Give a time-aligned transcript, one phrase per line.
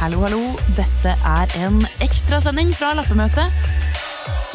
[0.00, 0.38] Hallo, hallo.
[0.72, 3.52] Dette er en ekstrasending fra Lappemøtet.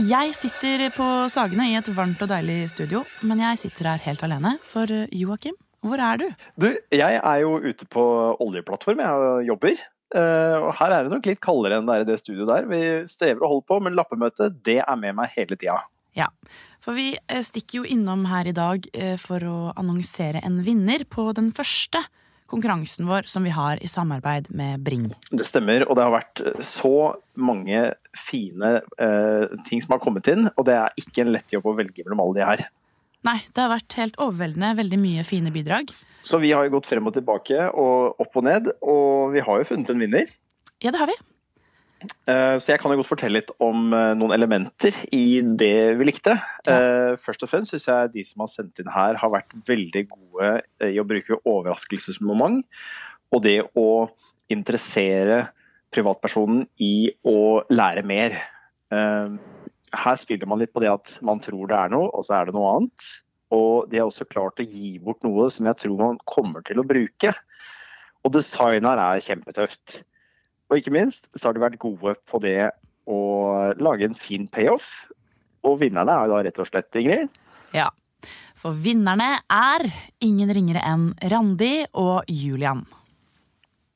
[0.10, 4.24] Jeg sitter på Sagene i et varmt og deilig studio, men jeg sitter her helt
[4.26, 4.56] alene.
[4.66, 5.54] For eh, Joakim,
[5.86, 6.26] hvor er du?
[6.58, 8.08] Du, jeg er jo ute på
[8.42, 9.86] oljeplattform, jeg jobber.
[10.18, 12.68] Eh, og her er det nok litt kaldere enn det er i det studioet der.
[12.74, 12.82] Vi
[13.14, 15.78] strever og holder på, men lappemøtet, det er med meg hele tida.
[16.18, 16.32] Ja,
[16.82, 18.90] for vi eh, stikker jo innom her i dag
[19.22, 22.02] for å annonsere en vinner på den første
[22.56, 25.10] konkurransen vår som vi har i samarbeid med Bring.
[25.32, 26.96] Det stemmer, og det har vært eh, så
[27.36, 31.68] mange fine eh, ting som har kommet inn, og det er ikke en lett jobb
[31.72, 32.66] å velge mellom alle de her.
[33.26, 34.76] Nei, det har vært helt overveldende.
[34.78, 35.90] Veldig mye fine bidrag.
[36.30, 39.62] Så vi har jo gått frem og tilbake og opp og ned, og vi har
[39.62, 40.30] jo funnet en vinner.
[40.84, 41.18] Ja, det har vi.
[42.04, 46.08] Eh, Så jeg kan jo godt fortelle litt om eh, noen elementer i det vi
[46.10, 46.36] likte.
[46.68, 47.16] Ja.
[47.22, 50.52] Først og fremst syns jeg de som har sendt inn her, har vært veldig gode
[50.82, 52.66] eh, i å bruke overraskelsesmoment.
[53.34, 54.10] Og det å
[54.52, 55.48] interessere
[55.96, 58.38] privatpersonen i å lære mer.
[58.92, 59.36] Eh,
[59.96, 62.50] Her spiller man litt på det at man tror det er noe, og så er
[62.50, 63.12] det noe annet.
[63.56, 66.82] Og de har også klart å gi bort noe som jeg tror man kommer til
[66.82, 67.32] å bruke.
[68.26, 70.02] Og design her er kjempetøft.
[70.72, 72.72] Og ikke minst så har de vært gode på det
[73.06, 73.20] å
[73.78, 74.88] lage en fin payoff.
[75.66, 77.30] Og vinnerne er da rett og slett, Ingrid,
[77.74, 77.90] Ja.
[78.56, 79.84] For vinnerne er
[80.24, 82.86] ingen ringere enn Randi og Julian.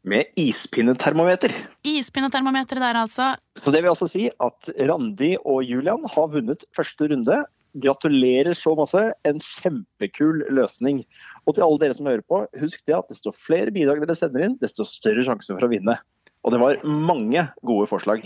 [0.04, 1.52] med ispinnetermometer.
[1.86, 3.36] Ispinnetermometer der, altså.
[3.58, 7.44] Så det vil altså si at Randi og Julian har vunnet første runde.
[7.78, 9.02] Gratulerer så masse.
[9.28, 11.04] En kjempekul løsning.
[11.46, 14.46] Og til alle dere som hører på, husk det at desto flere bidrag dere sender
[14.48, 16.00] inn, desto større sjanse for å vinne.
[16.44, 18.24] Og det var mange gode forslag.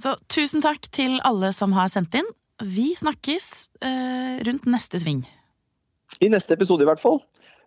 [0.00, 2.28] Så tusen takk til alle som har sendt inn.
[2.62, 3.46] Vi snakkes
[3.82, 5.22] eh, rundt neste sving.
[6.20, 7.20] I neste episode i hvert fall.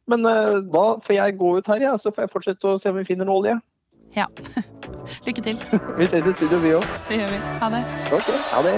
[0.08, 2.92] Men eh, da får jeg gå ut her, ja, så får jeg fortsette å se
[2.92, 3.56] om vi finner noe olje.
[4.16, 4.28] Ja.
[5.28, 5.60] Lykke til.
[6.00, 6.86] Vi ses i studio, vi òg.
[7.09, 7.40] Det gjør vi.
[7.62, 7.81] Ha det.
[8.16, 8.75] Okay, ha det.